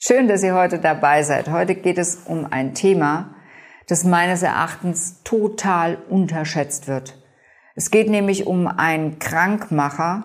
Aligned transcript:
Schön, 0.00 0.28
dass 0.28 0.44
ihr 0.44 0.54
heute 0.54 0.78
dabei 0.78 1.24
seid. 1.24 1.50
Heute 1.50 1.74
geht 1.74 1.98
es 1.98 2.20
um 2.24 2.46
ein 2.48 2.72
Thema, 2.72 3.34
das 3.88 4.04
meines 4.04 4.44
Erachtens 4.44 5.24
total 5.24 5.98
unterschätzt 6.08 6.86
wird. 6.86 7.20
Es 7.74 7.90
geht 7.90 8.08
nämlich 8.08 8.46
um 8.46 8.68
einen 8.68 9.18
Krankmacher, 9.18 10.22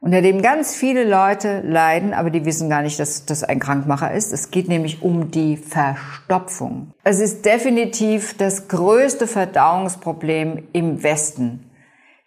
unter 0.00 0.22
dem 0.22 0.42
ganz 0.42 0.74
viele 0.74 1.08
Leute 1.08 1.60
leiden, 1.60 2.12
aber 2.12 2.30
die 2.30 2.44
wissen 2.44 2.68
gar 2.68 2.82
nicht, 2.82 2.98
dass 2.98 3.26
das 3.26 3.44
ein 3.44 3.60
Krankmacher 3.60 4.10
ist. 4.10 4.32
Es 4.32 4.50
geht 4.50 4.66
nämlich 4.66 5.02
um 5.02 5.30
die 5.30 5.56
Verstopfung. 5.56 6.92
Es 7.04 7.20
ist 7.20 7.46
definitiv 7.46 8.36
das 8.38 8.66
größte 8.66 9.28
Verdauungsproblem 9.28 10.64
im 10.72 11.00
Westen. 11.04 11.70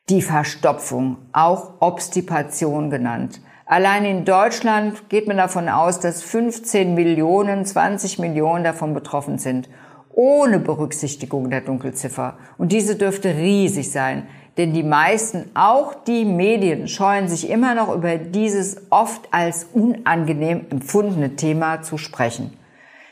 Die 0.08 0.22
Verstopfung, 0.22 1.18
auch 1.34 1.82
Obstipation 1.82 2.90
genannt. 2.90 3.42
Allein 3.66 4.04
in 4.04 4.26
Deutschland 4.26 5.10
geht 5.10 5.28
man 5.28 5.38
davon 5.38 5.70
aus, 5.70 6.00
dass 6.00 6.22
15 6.22 6.94
Millionen, 6.96 7.66
20 7.66 8.20
Millionen 8.20 8.64
davon 8.64 8.94
betroffen 8.94 9.38
sind, 9.38 9.70
ohne 10.12 10.60
Berücksichtigung 10.60 11.50
der 11.50 11.62
Dunkelziffer. 11.62 12.38
Und 12.58 12.72
diese 12.72 12.96
dürfte 12.96 13.36
riesig 13.36 13.92
sein, 13.92 14.28
denn 14.58 14.74
die 14.74 14.84
meisten, 14.84 15.50
auch 15.56 15.96
die 15.96 16.26
Medien, 16.26 16.88
scheuen 16.88 17.28
sich 17.28 17.50
immer 17.50 17.74
noch 17.74 17.96
über 17.96 18.18
dieses 18.18 18.82
oft 18.92 19.28
als 19.32 19.66
unangenehm 19.74 20.66
empfundene 20.70 21.36
Thema 21.36 21.82
zu 21.82 21.98
sprechen. 21.98 22.54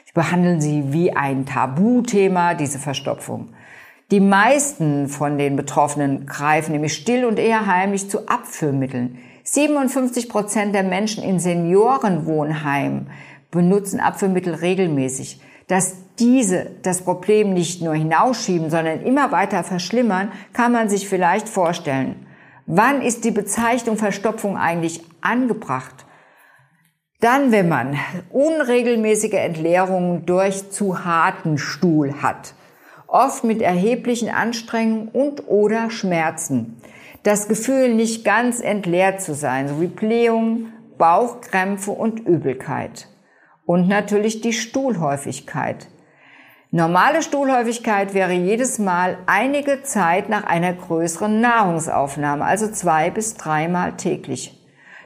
Sie 0.05 0.13
behandeln 0.13 0.61
sie 0.61 0.91
wie 0.91 1.15
ein 1.15 1.45
Tabuthema, 1.45 2.53
diese 2.53 2.77
Verstopfung. 2.77 3.53
Die 4.11 4.19
meisten 4.19 5.07
von 5.07 5.37
den 5.37 5.55
Betroffenen 5.55 6.25
greifen 6.25 6.73
nämlich 6.73 6.93
still 6.93 7.23
und 7.23 7.39
eher 7.39 7.65
heimlich 7.65 8.09
zu 8.09 8.27
Abführmitteln. 8.27 9.17
57 9.43 10.29
Prozent 10.29 10.75
der 10.75 10.83
Menschen 10.83 11.23
in 11.23 11.39
Seniorenwohnheimen 11.39 13.09
benutzen 13.49 13.99
Abführmittel 13.99 14.55
regelmäßig. 14.55 15.41
Dass 15.67 15.95
diese 16.19 16.71
das 16.83 17.01
Problem 17.01 17.53
nicht 17.53 17.81
nur 17.81 17.95
hinausschieben, 17.95 18.69
sondern 18.69 19.01
immer 19.01 19.31
weiter 19.31 19.63
verschlimmern, 19.63 20.31
kann 20.53 20.71
man 20.71 20.89
sich 20.89 21.07
vielleicht 21.07 21.47
vorstellen. 21.47 22.27
Wann 22.65 23.01
ist 23.01 23.25
die 23.25 23.31
Bezeichnung 23.31 23.97
Verstopfung 23.97 24.57
eigentlich 24.57 25.01
angebracht? 25.21 26.05
Dann, 27.19 27.51
wenn 27.51 27.69
man 27.69 27.97
unregelmäßige 28.31 29.33
Entleerungen 29.33 30.25
durch 30.25 30.71
zu 30.71 31.05
harten 31.05 31.57
Stuhl 31.57 32.21
hat, 32.21 32.53
oft 33.07 33.43
mit 33.43 33.61
erheblichen 33.61 34.29
Anstrengungen 34.29 35.07
und 35.09 35.47
oder 35.47 35.89
Schmerzen 35.89 36.81
das 37.23 37.47
Gefühl, 37.47 37.93
nicht 37.93 38.25
ganz 38.25 38.61
entleert 38.61 39.21
zu 39.21 39.33
sein, 39.33 39.67
sowie 39.67 39.87
Blähungen, 39.87 40.73
Bauchkrämpfe 40.97 41.91
und 41.91 42.19
Übelkeit. 42.19 43.07
Und 43.65 43.87
natürlich 43.87 44.41
die 44.41 44.53
Stuhlhäufigkeit. 44.53 45.87
Normale 46.71 47.21
Stuhlhäufigkeit 47.21 48.13
wäre 48.13 48.33
jedes 48.33 48.79
Mal 48.79 49.17
einige 49.25 49.83
Zeit 49.83 50.29
nach 50.29 50.45
einer 50.45 50.73
größeren 50.73 51.41
Nahrungsaufnahme, 51.41 52.45
also 52.45 52.71
zwei 52.71 53.09
bis 53.09 53.35
dreimal 53.35 53.97
täglich. 53.97 54.60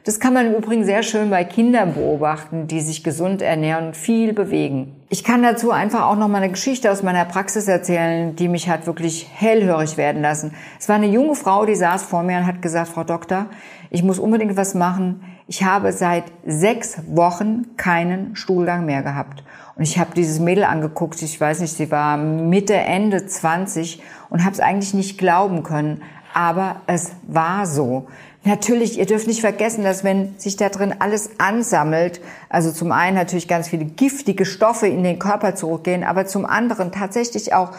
Das 0.06 0.20
kann 0.20 0.34
man 0.34 0.46
im 0.46 0.54
Übrigen 0.54 0.84
sehr 0.84 1.02
schön 1.02 1.30
bei 1.30 1.42
Kindern 1.42 1.94
beobachten, 1.94 2.68
die 2.68 2.80
sich 2.80 3.02
gesund 3.02 3.42
ernähren 3.42 3.88
und 3.88 3.96
viel 3.96 4.32
bewegen. 4.32 4.94
Ich 5.08 5.24
kann 5.24 5.42
dazu 5.42 5.72
einfach 5.72 6.06
auch 6.06 6.14
noch 6.14 6.28
mal 6.28 6.38
eine 6.38 6.52
Geschichte 6.52 6.92
aus 6.92 7.02
meiner 7.02 7.24
Praxis 7.24 7.66
erzählen, 7.66 8.36
die 8.36 8.46
mich 8.46 8.68
hat 8.68 8.86
wirklich 8.86 9.28
hellhörig 9.34 9.96
werden 9.96 10.22
lassen. 10.22 10.54
Es 10.78 10.88
war 10.88 10.94
eine 10.94 11.08
junge 11.08 11.34
Frau, 11.34 11.66
die 11.66 11.74
saß 11.74 12.04
vor 12.04 12.22
mir 12.22 12.38
und 12.38 12.46
hat 12.46 12.62
gesagt, 12.62 12.90
Frau 12.90 13.02
Doktor, 13.02 13.46
ich 13.90 14.04
muss 14.04 14.20
unbedingt 14.20 14.56
was 14.56 14.76
machen. 14.76 15.24
Ich 15.48 15.64
habe 15.64 15.92
seit 15.92 16.26
sechs 16.44 16.98
Wochen 17.08 17.76
keinen 17.76 18.36
Stuhlgang 18.36 18.86
mehr 18.86 19.02
gehabt. 19.02 19.42
Und 19.74 19.82
ich 19.82 19.98
habe 19.98 20.14
dieses 20.14 20.38
Mädel 20.38 20.62
angeguckt, 20.62 21.20
ich 21.20 21.40
weiß 21.40 21.58
nicht, 21.60 21.72
sie 21.72 21.90
war 21.90 22.16
Mitte, 22.16 22.74
Ende 22.74 23.26
20 23.26 24.00
und 24.30 24.44
habe 24.44 24.54
es 24.54 24.60
eigentlich 24.60 24.94
nicht 24.94 25.18
glauben 25.18 25.64
können. 25.64 26.02
Aber 26.36 26.82
es 26.86 27.12
war 27.26 27.64
so. 27.66 28.08
Natürlich, 28.44 28.98
ihr 28.98 29.06
dürft 29.06 29.26
nicht 29.26 29.40
vergessen, 29.40 29.84
dass 29.84 30.04
wenn 30.04 30.38
sich 30.38 30.56
da 30.56 30.68
drin 30.68 30.94
alles 30.98 31.30
ansammelt, 31.38 32.20
also 32.50 32.70
zum 32.72 32.92
einen 32.92 33.16
natürlich 33.16 33.48
ganz 33.48 33.68
viele 33.68 33.86
giftige 33.86 34.44
Stoffe 34.44 34.86
in 34.86 35.02
den 35.02 35.18
Körper 35.18 35.54
zurückgehen, 35.54 36.04
aber 36.04 36.26
zum 36.26 36.44
anderen 36.44 36.92
tatsächlich 36.92 37.54
auch 37.54 37.70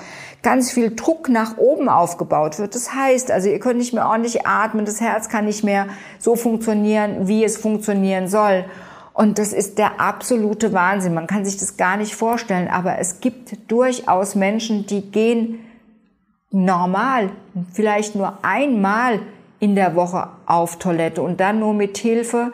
ganz 0.42 0.72
viel 0.72 0.96
Druck 0.96 1.30
nach 1.30 1.60
oben 1.60 1.88
aufgebaut 1.88 2.58
wird. 2.58 2.74
Das 2.74 2.96
heißt, 2.96 3.30
also 3.30 3.48
ihr 3.48 3.60
könnt 3.60 3.78
nicht 3.78 3.94
mehr 3.94 4.08
ordentlich 4.08 4.48
atmen, 4.48 4.86
das 4.86 5.02
Herz 5.02 5.30
kann 5.30 5.46
nicht 5.46 5.64
mehr 5.64 5.86
so 6.18 6.36
funktionieren, 6.36 7.28
wie 7.28 7.44
es 7.44 7.58
funktionieren 7.58 8.28
soll. 8.28 8.66
Und 9.14 9.38
das 9.38 9.54
ist 9.54 9.78
der 9.78 10.02
absolute 10.02 10.74
Wahnsinn. 10.74 11.14
Man 11.14 11.28
kann 11.28 11.46
sich 11.46 11.58
das 11.58 11.78
gar 11.78 11.96
nicht 11.96 12.16
vorstellen, 12.16 12.70
aber 12.70 12.98
es 12.98 13.20
gibt 13.20 13.72
durchaus 13.72 14.34
Menschen, 14.34 14.88
die 14.88 15.12
gehen 15.12 15.60
normal, 16.52 17.32
vielleicht 17.74 18.16
nur 18.16 18.40
einmal 18.44 19.20
in 19.60 19.76
der 19.76 19.96
Woche 19.96 20.30
auf 20.46 20.78
Toilette 20.78 21.22
und 21.22 21.40
dann 21.40 21.60
nur 21.60 21.74
mit 21.74 21.98
Hilfe 21.98 22.52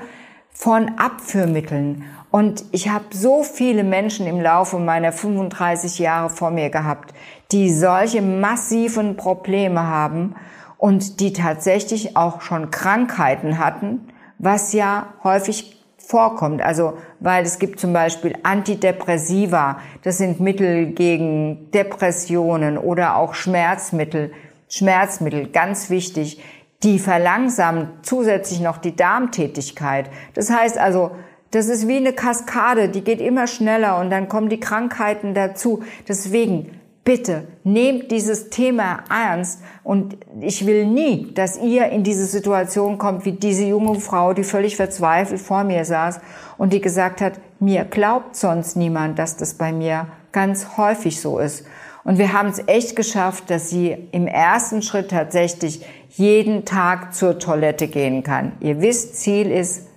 von 0.52 0.92
Abführmitteln. 0.98 2.04
Und 2.32 2.66
ich 2.72 2.90
habe 2.90 3.06
so 3.12 3.44
viele 3.44 3.84
Menschen 3.84 4.26
im 4.26 4.42
Laufe 4.42 4.80
meiner 4.80 5.12
35 5.12 6.00
Jahre 6.00 6.30
vor 6.30 6.52
mir 6.52 6.70
gehabt, 6.70 7.14
die 7.52 7.72
solche 7.72 8.22
massiven 8.22 9.18
Probleme 9.18 9.86
haben 9.86 10.36
und 10.78 11.20
die 11.20 11.34
tatsächlich 11.34 12.18
auch 12.18 12.42
schon 12.42 12.72
Krankheiten 12.72 13.60
hatten, 13.60 14.08
was 14.40 14.74
ja 14.74 15.14
häufig 15.24 15.83
vorkommt. 16.06 16.62
Also, 16.62 16.98
weil 17.20 17.44
es 17.44 17.60
gibt 17.60 17.80
zum 17.80 17.94
Beispiel 17.94 18.36
Antidepressiva, 18.44 19.80
das 20.04 20.18
sind 20.18 20.40
Mittel 20.40 20.88
gegen 20.88 21.72
Depressionen 21.72 22.78
oder 22.78 23.16
auch 23.16 23.34
Schmerzmittel. 23.34 24.32
Schmerzmittel, 24.70 25.48
ganz 25.48 25.90
wichtig 25.90 26.42
die 26.84 27.00
verlangsamen 27.00 27.88
zusätzlich 28.02 28.60
noch 28.60 28.78
die 28.78 28.96
Darmtätigkeit. 28.96 30.10
Das 30.34 30.50
heißt 30.50 30.78
also, 30.78 31.12
das 31.52 31.68
ist 31.68 31.88
wie 31.88 31.98
eine 31.98 32.14
Kaskade, 32.14 32.90
die 32.90 33.04
geht 33.04 33.22
immer 33.22 33.48
schneller 33.48 34.00
und 34.00 34.10
dann 34.10 34.28
kommen 34.28 34.50
die 34.50 34.60
Krankheiten 34.60 35.34
dazu. 35.34 35.84
Deswegen, 36.08 36.80
bitte, 37.04 37.48
nehmt 37.64 38.12
dieses 38.12 38.50
Thema 38.50 39.04
ernst 39.10 39.62
und 39.84 40.18
ich 40.40 40.66
will 40.66 40.86
nie, 40.86 41.34
dass 41.34 41.58
ihr 41.58 41.88
in 41.88 42.04
diese 42.04 42.26
Situation 42.26 42.98
kommt, 42.98 43.26
wie 43.26 43.34
diese 43.34 43.66
junge 43.66 44.00
Frau, 44.00 44.34
die 44.34 44.44
völlig 44.44 44.76
verzweifelt 44.76 45.42
vor 45.42 45.64
mir 45.64 45.84
saß 45.86 46.22
und 46.58 46.72
die 46.72 46.82
gesagt 46.82 47.22
hat, 47.22 47.34
mir 47.60 47.86
glaubt 47.86 48.36
sonst 48.36 48.76
niemand, 48.76 49.20
dass 49.20 49.38
das 49.38 49.56
bei 49.56 49.74
mir 49.74 50.08
ganz 50.32 50.78
häufig 50.78 51.20
so 51.20 51.40
ist. 51.40 51.66
Und 52.06 52.18
wir 52.18 52.34
haben 52.34 52.50
es 52.50 52.62
echt 52.68 52.96
geschafft, 52.96 53.50
dass 53.50 53.70
sie 53.70 53.96
im 54.12 54.28
ersten 54.28 54.82
Schritt 54.82 55.12
tatsächlich 55.12 55.86
jeden 56.10 56.66
Tag 56.66 57.14
zur 57.14 57.40
Toilette 57.40 57.88
gehen 57.88 58.24
kann. 58.24 58.54
Ihr 58.60 58.82
wisst, 58.82 59.16
Ziel 59.16 59.50
ist 59.50 59.88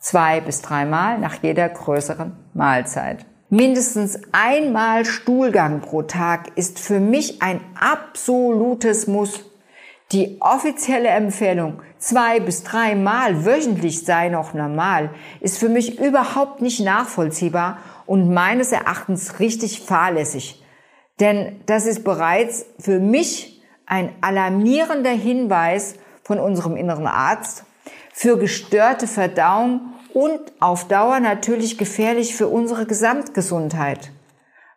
zwei 0.00 0.40
bis 0.40 0.62
dreimal 0.62 1.18
nach 1.18 1.42
jeder 1.42 1.68
größeren 1.68 2.32
Mahlzeit. 2.54 3.26
Mindestens 3.54 4.18
einmal 4.32 5.04
Stuhlgang 5.04 5.82
pro 5.82 6.00
Tag 6.00 6.56
ist 6.56 6.78
für 6.78 7.00
mich 7.00 7.42
ein 7.42 7.60
absolutes 7.78 9.06
Muss. 9.06 9.44
Die 10.10 10.38
offizielle 10.40 11.10
Empfehlung, 11.10 11.82
zwei 11.98 12.40
bis 12.40 12.62
dreimal 12.62 13.44
wöchentlich 13.44 14.06
sei 14.06 14.30
noch 14.30 14.54
normal, 14.54 15.10
ist 15.40 15.58
für 15.58 15.68
mich 15.68 16.00
überhaupt 16.00 16.62
nicht 16.62 16.80
nachvollziehbar 16.80 17.76
und 18.06 18.32
meines 18.32 18.72
Erachtens 18.72 19.38
richtig 19.38 19.82
fahrlässig. 19.82 20.64
Denn 21.20 21.60
das 21.66 21.84
ist 21.84 22.04
bereits 22.04 22.64
für 22.78 23.00
mich 23.00 23.62
ein 23.84 24.14
alarmierender 24.22 25.10
Hinweis 25.10 25.96
von 26.22 26.38
unserem 26.38 26.74
inneren 26.74 27.06
Arzt 27.06 27.64
für 28.14 28.38
gestörte 28.38 29.06
Verdauung 29.06 29.92
und 30.14 30.40
auf 30.60 30.88
Dauer 30.88 31.20
natürlich 31.20 31.78
gefährlich 31.78 32.34
für 32.34 32.48
unsere 32.48 32.86
Gesamtgesundheit. 32.86 34.10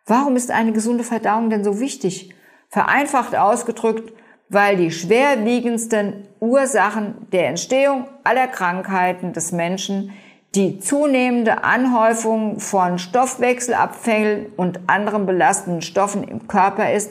Warum 0.06 0.36
ist 0.36 0.50
eine 0.50 0.72
gesunde 0.72 1.04
Verdauung 1.04 1.50
denn 1.50 1.64
so 1.64 1.80
wichtig? 1.80 2.34
Vereinfacht 2.68 3.34
ausgedrückt, 3.36 4.12
weil 4.48 4.76
die 4.76 4.90
schwerwiegendsten 4.90 6.28
Ursachen 6.40 7.28
der 7.32 7.48
Entstehung 7.48 8.06
aller 8.22 8.46
Krankheiten 8.46 9.32
des 9.32 9.52
Menschen 9.52 10.12
die 10.54 10.78
zunehmende 10.78 11.64
Anhäufung 11.64 12.60
von 12.60 12.98
Stoffwechselabfällen 12.98 14.46
und 14.56 14.80
anderen 14.86 15.26
belastenden 15.26 15.82
Stoffen 15.82 16.24
im 16.24 16.48
Körper 16.48 16.92
ist 16.92 17.10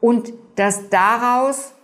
und 0.00 0.32
dass 0.54 0.90
daraus 0.90 1.74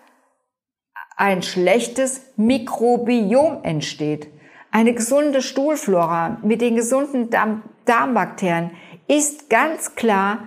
ein 1.17 1.43
schlechtes 1.43 2.23
Mikrobiom 2.37 3.65
entsteht. 3.65 4.29
Eine 4.73 4.95
gesunde 4.95 5.43
Stuhlflora 5.43 6.39
mit 6.43 6.61
den 6.61 6.77
gesunden 6.77 7.31
Darm 7.31 7.63
Darmbakterien 7.87 8.71
ist 9.09 9.51
ganz 9.51 9.97
klar 9.97 10.45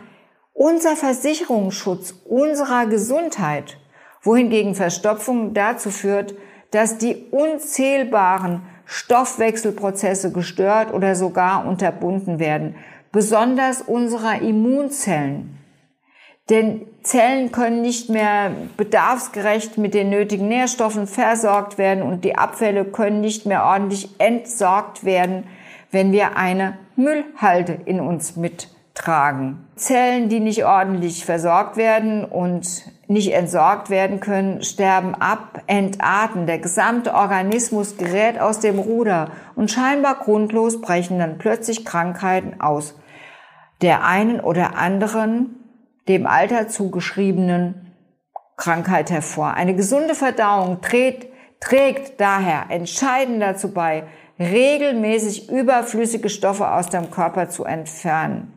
unser 0.54 0.96
Versicherungsschutz 0.96 2.14
unserer 2.24 2.86
Gesundheit, 2.86 3.78
wohingegen 4.22 4.76
Verstopfung 4.76 5.54
dazu 5.54 5.90
führt, 5.90 6.36
dass 6.72 6.98
die 6.98 7.26
unzählbaren 7.32 8.62
Stoffwechselprozesse 8.86 10.32
gestört 10.32 10.94
oder 10.94 11.16
sogar 11.16 11.66
unterbunden 11.66 12.40
werden, 12.40 12.76
besonders 13.12 13.82
unserer 13.82 14.42
Immunzellen. 14.42 15.60
Denn 16.50 16.86
Zellen 17.04 17.54
können 17.54 17.82
nicht 17.82 18.10
mehr 18.10 18.52
bedarfsgerecht 18.76 19.78
mit 19.78 19.94
den 19.94 20.10
nötigen 20.10 20.50
Nährstoffen 20.50 21.08
versorgt 21.08 21.78
werden 21.78 22.04
und 22.04 22.26
die 22.26 22.38
Abfälle 22.38 22.84
können 22.84 23.22
nicht 23.22 23.46
mehr 23.46 23.64
ordentlich 23.64 24.10
entsorgt 24.20 25.06
werden, 25.06 25.46
wenn 25.92 26.12
wir 26.12 26.36
eine 26.36 26.78
Müllhalde 26.98 27.80
in 27.86 28.02
uns 28.02 28.36
mittragen. 28.36 29.68
Zellen, 29.76 30.28
die 30.28 30.42
nicht 30.42 30.66
ordentlich 30.66 31.24
versorgt 31.24 31.78
werden 31.78 32.26
und 32.26 32.92
nicht 33.08 33.34
entsorgt 33.34 33.90
werden 33.90 34.20
können, 34.20 34.64
sterben 34.64 35.16
ab, 35.16 35.62
entarten. 35.68 36.46
Der 36.46 36.60
gesamte 36.60 37.14
Organismus 37.14 37.96
gerät 37.98 38.40
aus 38.40 38.60
dem 38.60 38.80
Ruder 38.80 39.30
und 39.56 39.72
scheinbar 39.72 40.16
grundlos 40.16 40.82
brechen 40.82 41.20
dann 41.20 41.38
plötzlich 41.38 41.86
Krankheiten 41.86 42.60
aus. 42.60 43.00
Der 43.82 44.06
einen 44.06 44.40
oder 44.40 44.78
anderen 44.78 45.63
dem 46.08 46.28
Alter 46.28 46.68
zugeschriebenen 46.68 47.94
Krankheit 48.58 49.12
hervor. 49.12 49.54
Eine 49.54 49.76
gesunde 49.76 50.16
Verdauung 50.16 50.82
trägt, 50.82 51.28
trägt 51.60 52.20
daher 52.20 52.66
entscheidend 52.70 53.42
dazu 53.42 53.74
bei, 53.74 54.04
regelmäßig 54.40 55.50
überflüssige 55.50 56.30
Stoffe 56.30 56.72
aus 56.72 56.88
dem 56.88 57.12
Körper 57.12 57.50
zu 57.50 57.66
entfernen. 57.66 58.54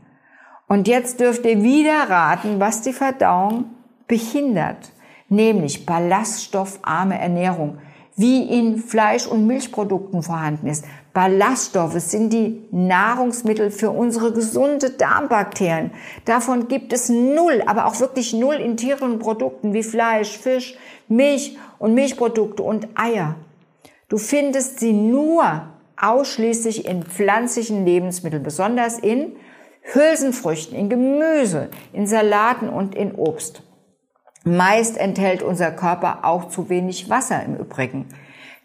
Und 0.68 0.88
jetzt 0.88 1.20
dürft 1.20 1.44
ihr 1.44 1.62
wieder 1.62 2.10
raten, 2.10 2.58
was 2.58 2.82
die 2.82 2.92
Verdauung 2.92 3.66
behindert, 4.08 4.90
nämlich 5.28 5.86
ballaststoffarme 5.86 7.18
Ernährung, 7.18 7.78
wie 8.16 8.42
in 8.42 8.78
Fleisch- 8.78 9.26
und 9.26 9.46
Milchprodukten 9.46 10.22
vorhanden 10.22 10.66
ist. 10.66 10.84
Ballaststoffe 11.12 12.00
sind 12.00 12.32
die 12.32 12.62
Nahrungsmittel 12.70 13.70
für 13.70 13.90
unsere 13.90 14.32
gesunde 14.32 14.90
Darmbakterien. 14.90 15.90
Davon 16.24 16.68
gibt 16.68 16.92
es 16.92 17.08
null, 17.08 17.62
aber 17.66 17.86
auch 17.86 18.00
wirklich 18.00 18.32
null 18.32 18.56
in 18.56 18.76
tierischen 18.76 19.18
Produkten 19.18 19.74
wie 19.74 19.82
Fleisch, 19.82 20.36
Fisch, 20.38 20.76
Milch 21.08 21.56
und 21.78 21.94
Milchprodukte 21.94 22.62
und 22.62 22.88
Eier. 22.94 23.36
Du 24.08 24.18
findest 24.18 24.80
sie 24.80 24.92
nur 24.92 25.62
ausschließlich 26.00 26.86
in 26.86 27.02
pflanzlichen 27.02 27.84
Lebensmitteln, 27.84 28.42
besonders 28.42 28.98
in 28.98 29.32
Hülsenfrüchten, 29.82 30.76
in 30.76 30.88
Gemüse, 30.88 31.68
in 31.92 32.06
Salaten 32.06 32.68
und 32.68 32.94
in 32.94 33.14
Obst. 33.14 33.62
Meist 34.48 34.96
enthält 34.96 35.42
unser 35.42 35.72
Körper 35.72 36.20
auch 36.22 36.46
zu 36.46 36.68
wenig 36.68 37.10
Wasser 37.10 37.42
im 37.44 37.56
Übrigen. 37.56 38.06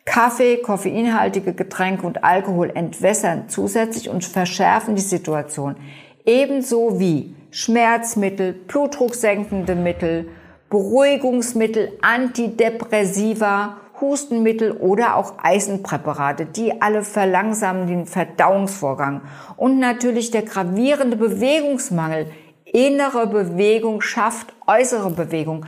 Kaffee, 0.06 0.58
koffeinhaltige 0.58 1.54
Getränke 1.54 2.06
und 2.06 2.24
Alkohol 2.24 2.70
entwässern 2.76 3.46
zusätzlich 3.48 4.08
und 4.08 4.24
verschärfen 4.24 4.96
die 4.96 5.02
Situation. 5.02 5.76
Ebenso 6.24 7.00
wie 7.00 7.36
Schmerzmittel, 7.50 8.54
blutdrucksenkende 8.54 9.74
Mittel, 9.74 10.30
Beruhigungsmittel, 10.70 11.94
Antidepressiva, 12.04 13.78
Hustenmittel 14.00 14.74
oder 14.74 15.16
auch 15.16 15.34
Eisenpräparate, 15.42 16.46
die 16.46 16.80
alle 16.80 17.02
verlangsamen 17.02 17.88
den 17.88 18.06
Verdauungsvorgang. 18.06 19.22
Und 19.58 19.80
natürlich 19.80 20.30
der 20.30 20.44
gravierende 20.44 21.18
Bewegungsmangel. 21.18 22.28
Innere 22.66 23.28
Bewegung 23.28 24.00
schafft 24.00 24.54
äußere 24.72 25.10
Bewegung. 25.12 25.66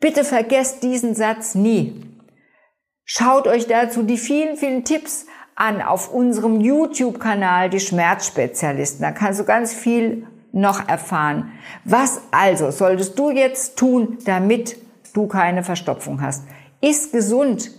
Bitte 0.00 0.24
vergesst 0.24 0.82
diesen 0.82 1.14
Satz 1.14 1.54
nie. 1.54 2.02
Schaut 3.04 3.46
euch 3.46 3.66
dazu 3.66 4.02
die 4.02 4.18
vielen, 4.18 4.56
vielen 4.56 4.84
Tipps 4.84 5.26
an 5.54 5.80
auf 5.80 6.12
unserem 6.12 6.60
YouTube-Kanal, 6.60 7.70
die 7.70 7.80
Schmerzspezialisten. 7.80 9.02
Da 9.02 9.12
kannst 9.12 9.40
du 9.40 9.44
ganz 9.44 9.72
viel 9.72 10.26
noch 10.52 10.88
erfahren. 10.88 11.52
Was 11.84 12.20
also 12.30 12.70
solltest 12.70 13.18
du 13.18 13.30
jetzt 13.30 13.76
tun, 13.76 14.18
damit 14.24 14.76
du 15.14 15.26
keine 15.26 15.62
Verstopfung 15.62 16.20
hast? 16.20 16.44
Ist 16.80 17.12
gesund. 17.12 17.70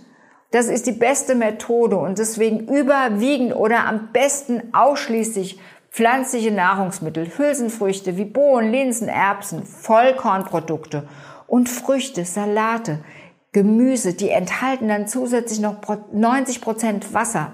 Das 0.50 0.66
ist 0.66 0.86
die 0.86 0.92
beste 0.92 1.34
Methode 1.34 1.98
und 1.98 2.18
deswegen 2.18 2.68
überwiegend 2.68 3.54
oder 3.54 3.84
am 3.84 4.08
besten 4.12 4.62
ausschließlich 4.72 5.60
pflanzliche 5.90 6.50
Nahrungsmittel, 6.50 7.30
Hülsenfrüchte 7.36 8.16
wie 8.16 8.24
Bohnen, 8.24 8.70
Linsen, 8.70 9.08
Erbsen, 9.08 9.64
Vollkornprodukte 9.64 11.08
und 11.46 11.68
Früchte, 11.68 12.24
Salate. 12.24 13.00
Gemüse, 13.52 14.12
die 14.12 14.28
enthalten 14.28 14.88
dann 14.88 15.08
zusätzlich 15.08 15.60
noch 15.60 15.76
90 16.12 16.60
Prozent 16.60 17.14
Wasser. 17.14 17.52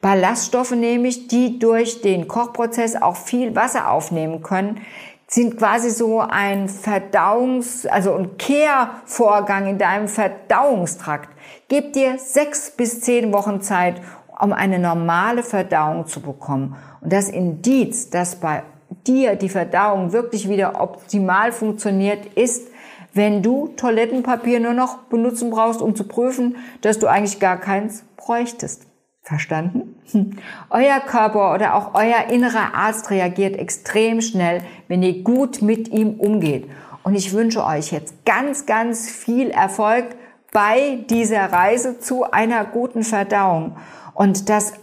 Ballaststoffe 0.00 0.72
nämlich, 0.72 1.28
die 1.28 1.58
durch 1.58 2.02
den 2.02 2.28
Kochprozess 2.28 2.94
auch 2.94 3.16
viel 3.16 3.56
Wasser 3.56 3.90
aufnehmen 3.90 4.42
können, 4.42 4.82
sind 5.26 5.58
quasi 5.58 5.90
so 5.90 6.20
ein 6.20 6.68
Verdauungs-, 6.68 7.86
also 7.86 8.14
ein 8.14 8.38
Kehrvorgang 8.38 9.66
in 9.66 9.78
deinem 9.78 10.08
Verdauungstrakt. 10.08 11.28
Gib 11.68 11.92
dir 11.94 12.18
sechs 12.18 12.70
bis 12.70 13.00
zehn 13.00 13.32
Wochen 13.32 13.60
Zeit, 13.60 14.00
um 14.40 14.52
eine 14.52 14.78
normale 14.78 15.42
Verdauung 15.42 16.06
zu 16.06 16.20
bekommen. 16.20 16.76
Und 17.00 17.12
das 17.12 17.28
Indiz, 17.28 18.10
dass 18.10 18.36
bei 18.36 18.62
dir 19.06 19.36
die 19.36 19.48
Verdauung 19.48 20.12
wirklich 20.12 20.48
wieder 20.48 20.80
optimal 20.80 21.52
funktioniert, 21.52 22.26
ist, 22.34 22.68
wenn 23.14 23.42
du 23.42 23.68
Toilettenpapier 23.76 24.60
nur 24.60 24.74
noch 24.74 24.98
benutzen 25.04 25.50
brauchst, 25.50 25.82
um 25.82 25.96
zu 25.96 26.04
prüfen, 26.04 26.56
dass 26.82 26.98
du 26.98 27.06
eigentlich 27.06 27.40
gar 27.40 27.56
keins 27.56 28.04
bräuchtest. 28.16 28.86
Verstanden? 29.22 29.96
Hm. 30.12 30.38
Euer 30.70 31.00
Körper 31.00 31.52
oder 31.52 31.74
auch 31.74 31.94
euer 31.94 32.30
innerer 32.30 32.74
Arzt 32.74 33.10
reagiert 33.10 33.56
extrem 33.56 34.22
schnell, 34.22 34.62
wenn 34.88 35.02
ihr 35.02 35.22
gut 35.22 35.60
mit 35.60 35.88
ihm 35.88 36.14
umgeht. 36.14 36.70
Und 37.02 37.14
ich 37.14 37.32
wünsche 37.32 37.64
euch 37.64 37.92
jetzt 37.92 38.24
ganz, 38.24 38.64
ganz 38.64 39.10
viel 39.10 39.50
Erfolg 39.50 40.06
bei 40.52 41.04
dieser 41.08 41.52
Reise 41.52 41.98
zu 42.00 42.30
einer 42.30 42.64
guten 42.64 43.02
Verdauung 43.02 43.76
und 44.14 44.48
dass 44.48 44.74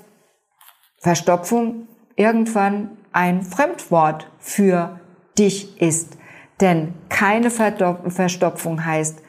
Verstopfung 0.99 1.87
irgendwann 2.15 2.97
ein 3.11 3.43
Fremdwort 3.43 4.29
für 4.39 4.99
dich 5.37 5.81
ist. 5.81 6.17
Denn 6.61 6.93
keine 7.09 7.51
Verstopfung 7.51 8.85
heißt 8.85 9.21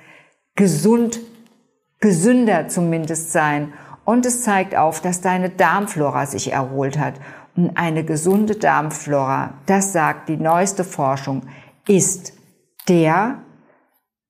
gesund, 0.55 1.21
gesünder 2.01 2.69
zumindest 2.69 3.33
sein. 3.33 3.73
Und 4.05 4.25
es 4.25 4.43
zeigt 4.43 4.77
auf, 4.77 5.01
dass 5.01 5.21
deine 5.21 5.51
Darmflora 5.51 6.27
sich 6.27 6.53
erholt 6.53 6.99
hat. 6.99 7.15
Und 7.57 7.77
eine 7.77 8.05
gesunde 8.05 8.55
Darmflora, 8.55 9.55
das 9.67 9.93
sagt 9.93 10.29
die 10.29 10.37
neueste 10.37 10.85
Forschung, 10.85 11.43
ist 11.89 12.35
der 12.89 13.43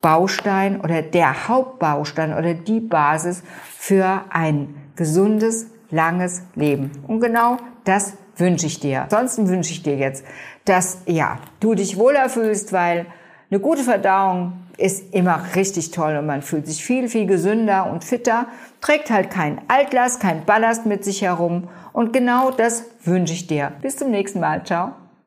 Baustein 0.00 0.80
oder 0.80 1.02
der 1.02 1.48
Hauptbaustein 1.48 2.36
oder 2.36 2.54
die 2.54 2.80
Basis 2.80 3.42
für 3.76 4.24
ein 4.30 4.74
gesundes, 4.94 5.66
langes 5.90 6.42
Leben. 6.54 6.90
Und 7.06 7.20
genau 7.20 7.58
das 7.84 8.14
wünsche 8.36 8.66
ich 8.66 8.80
dir. 8.80 9.02
Ansonsten 9.02 9.48
wünsche 9.48 9.72
ich 9.72 9.82
dir 9.82 9.96
jetzt, 9.96 10.24
dass 10.64 10.98
ja, 11.06 11.38
du 11.60 11.74
dich 11.74 11.98
wohler 11.98 12.28
fühlst, 12.28 12.72
weil 12.72 13.06
eine 13.50 13.60
gute 13.60 13.82
Verdauung 13.82 14.64
ist 14.76 15.14
immer 15.14 15.40
richtig 15.54 15.90
toll 15.90 16.16
und 16.16 16.26
man 16.26 16.42
fühlt 16.42 16.66
sich 16.66 16.84
viel, 16.84 17.08
viel 17.08 17.26
gesünder 17.26 17.90
und 17.90 18.04
fitter, 18.04 18.46
trägt 18.80 19.10
halt 19.10 19.30
kein 19.30 19.60
Altlast, 19.68 20.20
kein 20.20 20.44
Ballast 20.44 20.84
mit 20.84 21.04
sich 21.04 21.22
herum 21.22 21.68
und 21.92 22.12
genau 22.12 22.50
das 22.50 22.84
wünsche 23.04 23.32
ich 23.32 23.46
dir. 23.46 23.72
Bis 23.80 23.96
zum 23.96 24.10
nächsten 24.10 24.40
Mal. 24.40 24.64
Ciao. 24.64 25.05